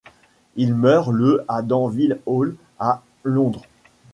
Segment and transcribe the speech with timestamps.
[0.55, 3.61] Il meurt le à Denville Hall, à Londres.